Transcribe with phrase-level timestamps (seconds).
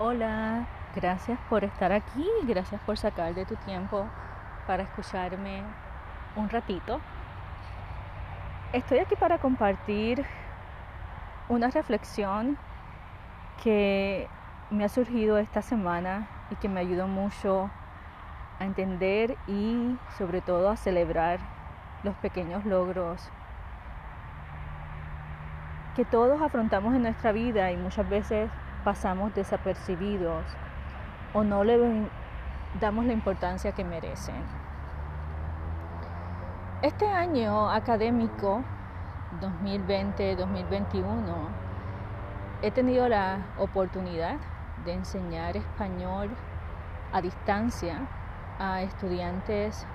[0.00, 0.66] Hola,
[0.96, 4.08] gracias por estar aquí, gracias por sacar de tu tiempo
[4.66, 5.62] para escucharme
[6.34, 7.00] un ratito.
[8.72, 10.26] Estoy aquí para compartir
[11.48, 12.58] una reflexión
[13.62, 14.28] que
[14.68, 17.70] me ha surgido esta semana y que me ayudó mucho
[18.58, 21.38] a entender y sobre todo a celebrar
[22.02, 23.30] los pequeños logros
[25.94, 28.50] que todos afrontamos en nuestra vida y muchas veces
[28.84, 30.44] pasamos desapercibidos
[31.32, 32.06] o no le
[32.80, 34.36] damos la importancia que merecen.
[36.82, 38.62] Este año académico
[39.40, 41.04] 2020-2021
[42.62, 44.36] he tenido la oportunidad
[44.84, 46.30] de enseñar español
[47.12, 48.06] a distancia
[48.58, 49.86] a estudiantes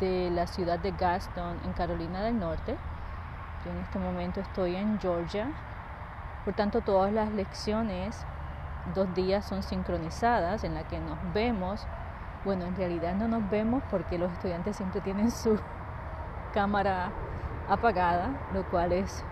[0.00, 2.76] de la ciudad de Gaston en Carolina del Norte.
[3.64, 5.52] Yo en este momento estoy en Georgia
[6.44, 8.24] por tanto, todas las lecciones,
[8.94, 11.86] dos días son sincronizadas en las que nos vemos.
[12.44, 15.58] Bueno, en realidad no nos vemos porque los estudiantes siempre tienen su
[16.52, 17.10] cámara
[17.68, 19.24] apagada, lo cual es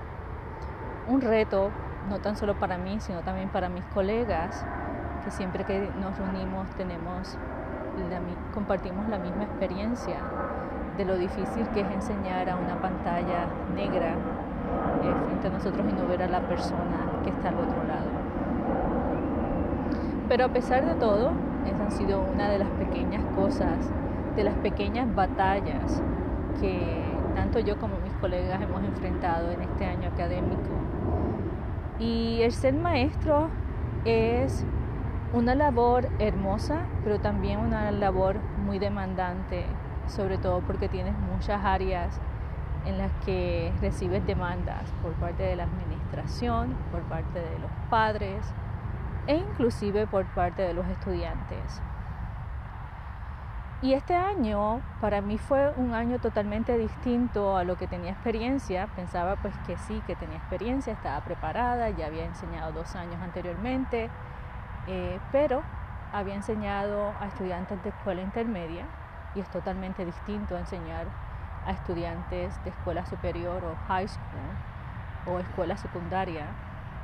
[1.07, 1.71] un reto,
[2.09, 4.65] no tan solo para mí, sino también para mis colegas,
[5.25, 7.37] que siempre que nos reunimos tenemos
[8.55, 10.17] compartimos la misma experiencia
[10.97, 14.15] de lo difícil que es enseñar a una pantalla negra
[15.03, 18.11] eh, frente a nosotros y no ver a la persona que está al otro lado.
[20.29, 21.33] Pero a pesar de todo,
[21.67, 23.91] esa han sido una de las pequeñas cosas,
[24.37, 26.03] de las pequeñas batallas
[26.61, 27.03] que
[27.35, 30.71] tanto yo como mis colegas hemos enfrentado en este año académico.
[31.99, 33.49] Y el ser maestro
[34.05, 34.65] es
[35.33, 39.65] una labor hermosa, pero también una labor muy demandante,
[40.07, 42.21] sobre todo porque tienes muchas áreas
[42.85, 48.45] en las que recibes demandas por parte de la administración, por parte de los padres
[49.27, 51.81] e inclusive por parte de los estudiantes.
[53.83, 58.87] Y este año para mí fue un año totalmente distinto a lo que tenía experiencia.
[58.95, 64.09] Pensaba pues que sí, que tenía experiencia, estaba preparada, ya había enseñado dos años anteriormente,
[64.87, 65.63] eh, pero
[66.13, 68.87] había enseñado a estudiantes de escuela intermedia
[69.35, 71.07] y es totalmente distinto enseñar
[71.67, 74.41] a estudiantes de escuela superior o high school
[75.27, 76.47] o escuela secundaria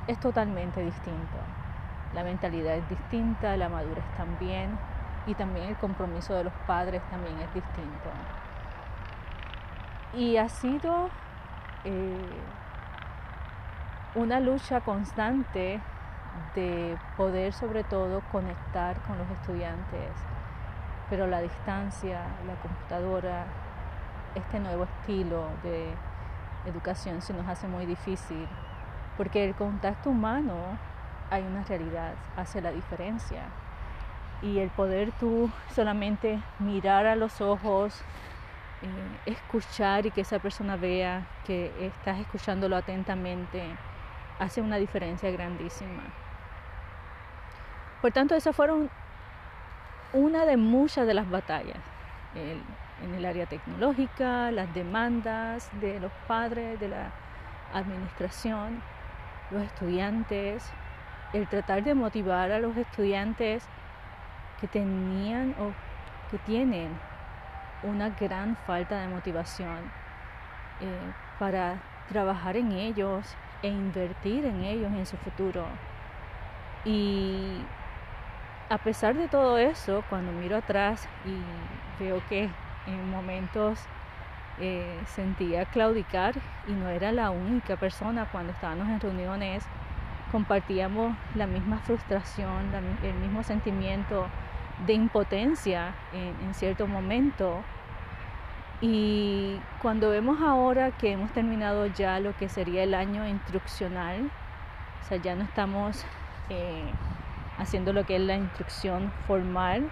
[0.06, 1.38] es totalmente distinto.
[2.14, 4.78] La mentalidad es distinta, la madurez también
[5.26, 8.10] y también el compromiso de los padres también es distinto.
[10.14, 11.10] Y ha sido
[11.84, 12.40] eh,
[14.14, 15.80] una lucha constante
[16.54, 20.10] de poder sobre todo conectar con los estudiantes,
[21.10, 23.44] pero la distancia, la computadora,
[24.38, 25.92] este nuevo estilo de
[26.66, 28.46] educación se nos hace muy difícil,
[29.16, 30.54] porque el contacto humano
[31.30, 33.42] hay una realidad, hace la diferencia.
[34.40, 38.00] Y el poder tú solamente mirar a los ojos,
[38.82, 38.86] eh,
[39.26, 43.64] escuchar y que esa persona vea que estás escuchándolo atentamente,
[44.38, 46.04] hace una diferencia grandísima.
[48.00, 48.88] Por tanto, esas fueron
[50.12, 51.78] una de muchas de las batallas
[53.02, 57.12] en el área tecnológica, las demandas de los padres, de la
[57.72, 58.82] administración,
[59.50, 60.70] los estudiantes,
[61.32, 63.64] el tratar de motivar a los estudiantes
[64.60, 65.72] que tenían o
[66.30, 66.88] que tienen
[67.82, 69.78] una gran falta de motivación
[70.80, 75.64] eh, para trabajar en ellos e invertir en ellos en su futuro.
[76.84, 77.58] Y
[78.68, 82.48] a pesar de todo eso, cuando miro atrás y veo que
[82.88, 83.78] en momentos
[84.60, 86.34] eh, sentía claudicar
[86.66, 89.64] y no era la única persona cuando estábamos en reuniones,
[90.32, 92.72] compartíamos la misma frustración,
[93.02, 94.26] el mismo sentimiento
[94.86, 97.62] de impotencia en, en cierto momento.
[98.80, 104.30] Y cuando vemos ahora que hemos terminado ya lo que sería el año instruccional,
[105.02, 106.04] o sea, ya no estamos
[106.48, 106.84] eh,
[107.58, 109.90] haciendo lo que es la instrucción formal,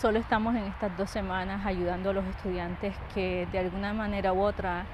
[0.00, 4.40] Solo estamos en estas dos semanas ayudando a los estudiantes que de alguna manera u
[4.42, 4.84] otra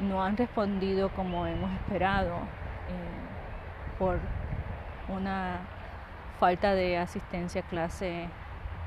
[0.00, 2.36] no han respondido como hemos esperado
[2.88, 4.18] eh, por
[5.10, 5.58] una
[6.40, 8.26] falta de asistencia a clase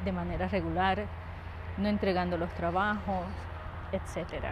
[0.03, 1.05] de manera regular,
[1.77, 3.27] no entregando los trabajos,
[3.91, 4.43] etc.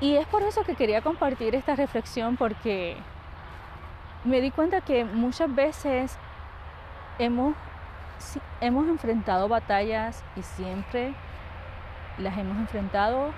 [0.00, 2.96] Y es por eso que quería compartir esta reflexión porque
[4.24, 6.18] me di cuenta que muchas veces
[7.20, 7.54] hemos
[8.60, 11.14] hemos enfrentado batallas y siempre
[12.18, 13.32] las hemos enfrentado,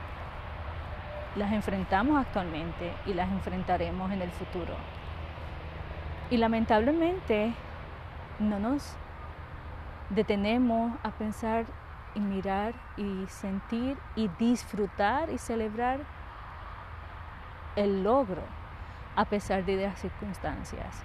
[1.37, 4.75] las enfrentamos actualmente y las enfrentaremos en el futuro.
[6.31, 7.53] Y lamentablemente
[8.39, 8.97] no nos
[10.11, 11.65] detenemos a pensar
[12.15, 16.01] y mirar y sentir y disfrutar y celebrar
[17.77, 18.43] el logro
[19.17, 21.03] a pesar de las circunstancias.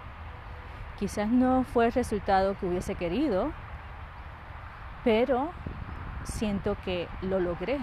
[1.00, 3.52] Quizás no fue el resultado que hubiese querido,
[5.08, 5.52] pero
[6.26, 7.80] siento que lo logré,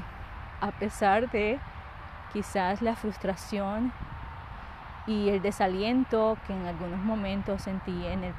[0.60, 1.58] a pesar de
[2.34, 3.94] quizás la frustración
[5.06, 8.34] y el desaliento que en algunos momentos sentí en el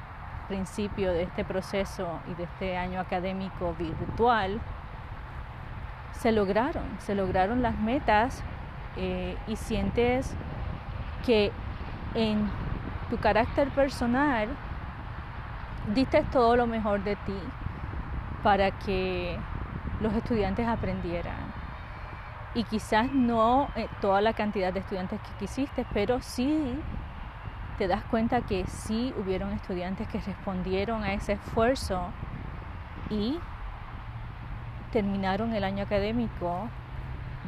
[0.46, 4.60] principio de este proceso y de este año académico virtual,
[6.12, 8.44] se lograron, se lograron las metas
[8.96, 10.32] eh, y sientes
[11.24, 11.50] que
[12.14, 12.48] en
[13.10, 14.48] tu carácter personal
[15.92, 17.40] diste todo lo mejor de ti
[18.46, 19.36] para que
[20.00, 21.52] los estudiantes aprendieran.
[22.54, 26.80] Y quizás no eh, toda la cantidad de estudiantes que quisiste, pero sí
[27.76, 32.00] te das cuenta que sí hubieron estudiantes que respondieron a ese esfuerzo
[33.10, 33.36] y
[34.92, 36.68] terminaron el año académico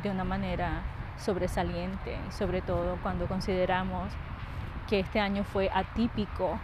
[0.03, 0.83] de una manera
[1.17, 4.13] sobresaliente, sobre todo cuando consideramos
[4.89, 6.59] que este año fue atípico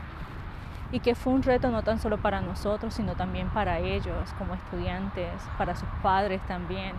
[0.94, 4.54] y que fue un reto no tan solo para nosotros, sino también para ellos como
[4.54, 6.92] estudiantes, para sus padres también.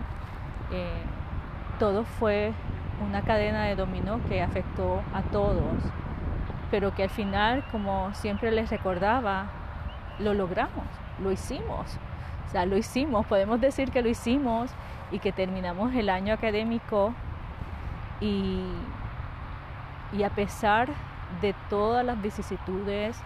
[0.70, 1.02] Eh,
[1.78, 2.52] todo fue
[3.02, 5.82] una cadena de dominó que afectó a todos,
[6.70, 9.46] pero que al final, como siempre les recordaba,
[10.18, 10.84] lo logramos,
[11.22, 11.98] lo hicimos.
[12.48, 14.70] O sea, lo hicimos, podemos decir que lo hicimos
[15.10, 17.14] y que terminamos el año académico
[18.20, 18.60] y,
[20.12, 20.90] y a pesar
[21.40, 23.18] de todas las vicisitudes,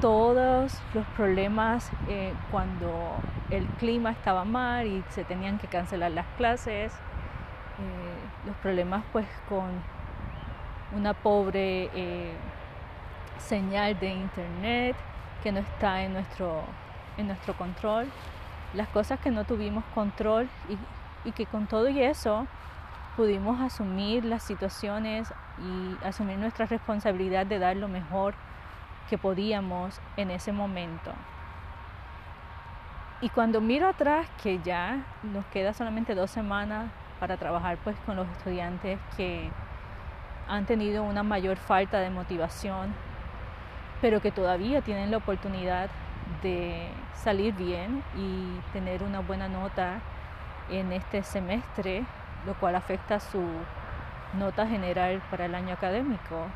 [0.00, 3.16] todos los problemas eh, cuando
[3.50, 9.26] el clima estaba mal y se tenían que cancelar las clases, eh, los problemas pues
[9.48, 9.64] con
[10.94, 12.34] una pobre eh,
[13.38, 14.96] señal de internet
[15.42, 16.62] que no está en nuestro,
[17.16, 18.06] en nuestro control,
[18.74, 22.46] las cosas que no tuvimos control y, y que con todo y eso
[23.16, 28.34] pudimos asumir las situaciones y asumir nuestra responsabilidad de dar lo mejor
[29.08, 31.12] que podíamos en ese momento.
[33.20, 38.16] Y cuando miro atrás, que ya nos queda solamente dos semanas para trabajar pues con
[38.16, 39.50] los estudiantes que
[40.48, 42.94] han tenido una mayor falta de motivación,
[44.02, 45.88] pero que todavía tienen la oportunidad
[46.42, 50.00] de salir bien y tener una buena nota
[50.68, 52.04] en este semestre,
[52.44, 53.42] lo cual afecta su
[54.34, 56.46] nota general para el año académico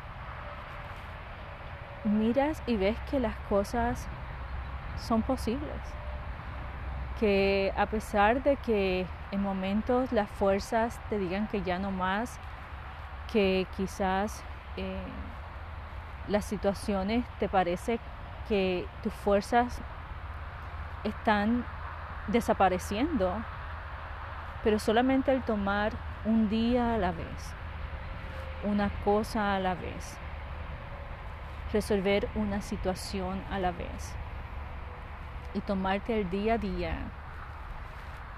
[2.03, 4.07] miras y ves que las cosas
[4.99, 5.81] son posibles.
[7.19, 12.39] Que a pesar de que en momentos las fuerzas te digan que ya no más,
[13.31, 14.43] que quizás
[14.77, 15.03] eh,
[16.27, 17.99] las situaciones te parece
[18.47, 19.81] que tus fuerzas
[21.03, 21.65] están
[22.27, 23.33] desapareciendo,
[24.63, 25.93] pero solamente el tomar
[26.25, 27.53] un día a la vez,
[28.63, 30.17] una cosa a la vez,
[31.71, 34.13] resolver una situación a la vez
[35.53, 36.97] y tomarte el día a día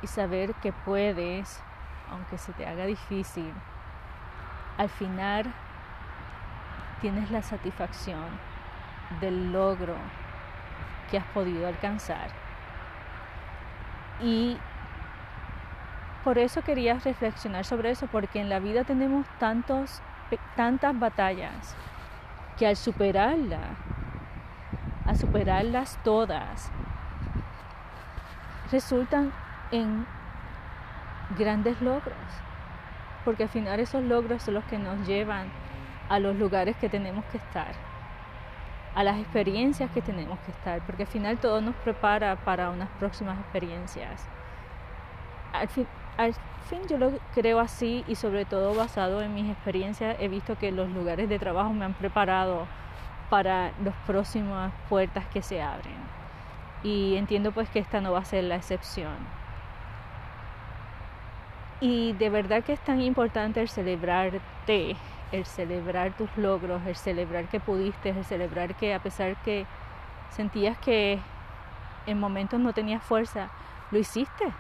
[0.01, 1.61] y saber que puedes,
[2.11, 3.51] aunque se te haga difícil,
[4.77, 5.53] al final
[7.01, 8.23] tienes la satisfacción
[9.19, 9.95] del logro
[11.09, 12.29] que has podido alcanzar.
[14.21, 14.57] Y
[16.23, 20.01] por eso quería reflexionar sobre eso, porque en la vida tenemos tantos,
[20.55, 21.75] tantas batallas
[22.57, 23.75] que al superarla,
[25.05, 26.71] a superarlas todas,
[28.71, 29.31] resultan
[29.71, 30.05] en
[31.37, 32.15] grandes logros,
[33.25, 35.47] porque al final esos logros son los que nos llevan
[36.09, 37.73] a los lugares que tenemos que estar,
[38.95, 42.89] a las experiencias que tenemos que estar, porque al final todo nos prepara para unas
[42.99, 44.27] próximas experiencias.
[46.17, 46.33] Al
[46.69, 50.71] fin yo lo creo así y sobre todo basado en mis experiencias he visto que
[50.71, 52.67] los lugares de trabajo me han preparado
[53.29, 55.95] para las próximas puertas que se abren.
[56.83, 59.13] Y entiendo pues que esta no va a ser la excepción.
[61.79, 64.95] Y de verdad que es tan importante el celebrarte
[65.31, 69.65] el celebrar tus logros el celebrar que pudiste el celebrar que a pesar que
[70.29, 71.19] sentías que
[72.05, 73.49] en momentos no tenías fuerza
[73.89, 74.53] lo hiciste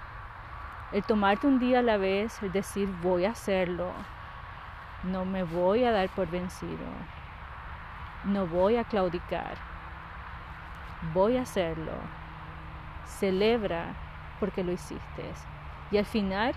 [0.93, 3.91] el tomarte un día a la vez, el decir voy a hacerlo,
[5.03, 6.85] no me voy a dar por vencido,
[8.25, 9.55] no voy a claudicar,
[11.13, 11.93] voy a hacerlo,
[13.05, 13.95] celebra
[14.39, 15.23] porque lo hiciste.
[15.89, 16.53] Y al final,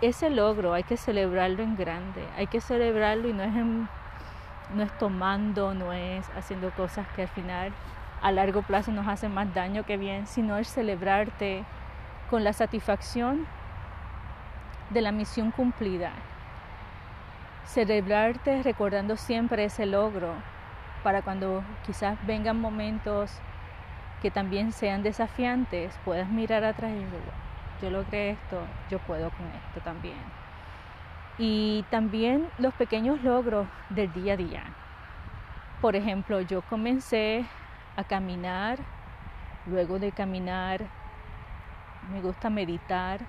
[0.00, 3.54] ese logro hay que celebrarlo en grande, hay que celebrarlo y no es
[4.74, 7.72] no es tomando, no es haciendo cosas que al final
[8.20, 11.64] a largo plazo nos hacen más daño que bien, sino es celebrarte
[12.30, 13.46] con la satisfacción
[14.90, 16.12] de la misión cumplida.
[17.64, 20.32] Celebrarte recordando siempre ese logro
[21.02, 23.30] para cuando quizás vengan momentos
[24.22, 27.20] que también sean desafiantes, puedas mirar atrás y decir,
[27.82, 30.18] yo logré esto, yo puedo con esto también.
[31.38, 34.62] Y también los pequeños logros del día a día.
[35.80, 37.44] Por ejemplo, yo comencé
[37.96, 38.78] a caminar,
[39.66, 40.86] luego de caminar
[42.10, 43.20] me gusta meditar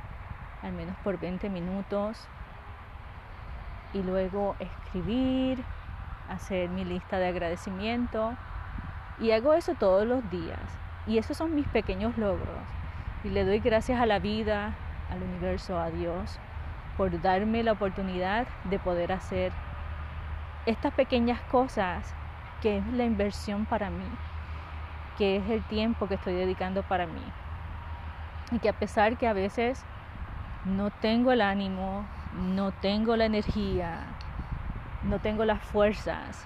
[0.61, 2.27] al menos por 20 minutos.
[3.93, 5.63] Y luego escribir,
[6.29, 8.35] hacer mi lista de agradecimiento.
[9.19, 10.59] Y hago eso todos los días.
[11.05, 12.59] Y esos son mis pequeños logros.
[13.23, 14.75] Y le doy gracias a la vida,
[15.09, 16.39] al universo, a Dios
[16.97, 19.51] por darme la oportunidad de poder hacer
[20.65, 22.11] estas pequeñas cosas
[22.61, 24.09] que es la inversión para mí,
[25.17, 27.21] que es el tiempo que estoy dedicando para mí.
[28.51, 29.83] Y que a pesar que a veces
[30.65, 34.03] no tengo el ánimo, no tengo la energía,
[35.03, 36.45] no tengo las fuerzas.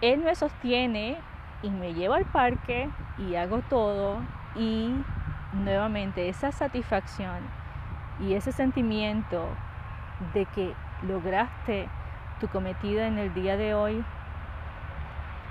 [0.00, 1.16] Él me sostiene
[1.62, 4.18] y me lleva al parque y hago todo
[4.54, 4.92] y
[5.52, 7.38] nuevamente esa satisfacción
[8.20, 9.48] y ese sentimiento
[10.34, 11.88] de que lograste
[12.40, 14.04] tu cometido en el día de hoy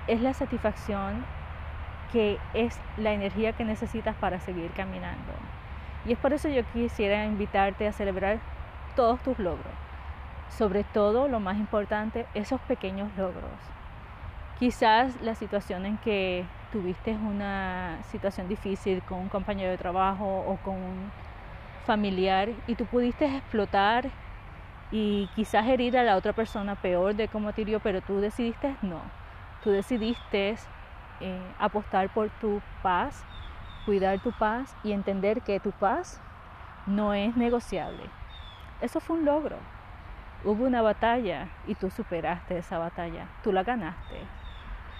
[0.07, 1.25] es la satisfacción
[2.13, 5.34] que es la energía que necesitas para seguir caminando.
[6.05, 8.39] Y es por eso yo quisiera invitarte a celebrar
[8.96, 9.74] todos tus logros.
[10.50, 13.51] Sobre todo, lo más importante, esos pequeños logros.
[14.60, 20.58] Quizás la situación en que tuviste una situación difícil con un compañero de trabajo o
[20.58, 21.12] con un
[21.86, 24.10] familiar y tú pudiste explotar
[24.91, 29.01] y quizás herir a la otra persona peor de cómo te pero tú decidiste no.
[29.63, 30.55] Tú decidiste
[31.24, 33.25] eh, apostar por tu paz
[33.86, 36.22] cuidar tu paz y entender que tu paz
[36.86, 38.03] no es negociable.
[38.82, 39.58] Eso fue un logro.
[40.44, 44.20] Hubo una batalla y tú superaste esa batalla, tú la ganaste.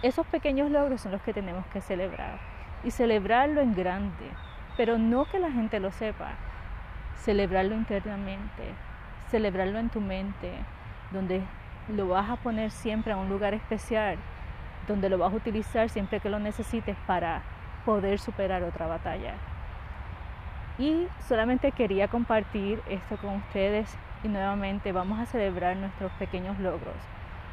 [0.02, 2.40] Esos pequeños logros son los que tenemos que celebrar
[2.84, 4.32] y celebrarlo en grande,
[4.78, 6.32] pero no que la gente lo sepa,
[7.16, 8.74] celebrarlo internamente,
[9.30, 10.52] celebrarlo en tu mente,
[11.12, 11.42] donde
[11.90, 14.18] lo vas a poner siempre a un lugar especial,
[14.88, 17.42] donde lo vas a utilizar siempre que lo necesites para
[17.86, 19.36] poder superar otra batalla.
[20.78, 26.96] Y solamente quería compartir esto con ustedes y nuevamente vamos a celebrar nuestros pequeños logros.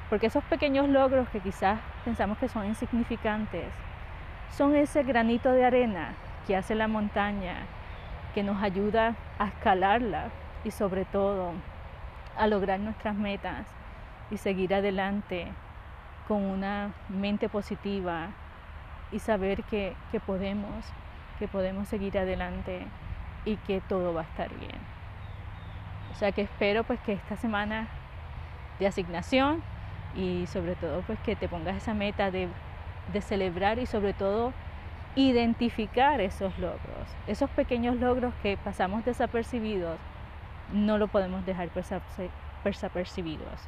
[0.08, 3.66] Porque esos pequeños logros que quizás pensamos que son insignificantes,
[4.56, 6.14] son ese granito de arena
[6.46, 7.66] que hace la montaña,
[8.34, 10.30] que nos ayuda a escalarla
[10.64, 11.52] y sobre todo
[12.36, 13.66] a lograr nuestras metas
[14.30, 15.48] y seguir adelante
[16.28, 18.30] con una mente positiva,
[19.12, 19.94] y saber que,
[20.26, 20.84] podemos,
[21.38, 22.86] que podemos seguir adelante
[23.44, 24.78] y que todo va a estar bien.
[26.12, 27.88] O sea que espero pues que esta semana
[28.78, 29.62] de asignación
[30.14, 32.48] y sobre todo pues que te pongas esa meta de,
[33.12, 34.52] de celebrar y sobre todo
[35.16, 39.98] identificar esos logros, esos pequeños logros que pasamos desapercibidos,
[40.72, 41.70] no lo podemos dejar
[42.64, 43.60] desapercibidos.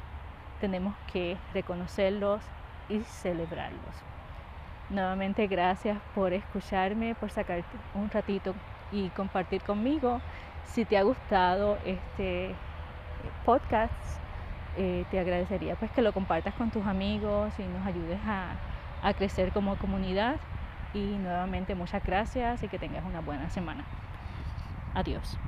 [0.59, 2.41] Tenemos que reconocerlos
[2.89, 3.95] y celebrarlos.
[4.89, 8.53] Nuevamente gracias por escucharme, por sacar un ratito
[8.91, 10.21] y compartir conmigo.
[10.65, 12.55] Si te ha gustado este
[13.45, 13.93] podcast,
[14.77, 18.55] eh, te agradecería pues que lo compartas con tus amigos y nos ayudes a,
[19.01, 20.35] a crecer como comunidad.
[20.93, 23.85] Y nuevamente muchas gracias y que tengas una buena semana.
[24.93, 25.39] Adiós.